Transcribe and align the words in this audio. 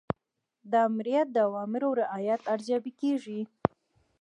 د 0.71 0.73
آمریت 0.87 1.27
د 1.33 1.37
اوامرو 1.47 1.89
رعایت 2.01 2.41
ارزیابي 2.53 2.91
کیږي. 3.01 3.41